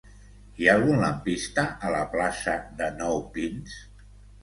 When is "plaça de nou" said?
2.17-3.25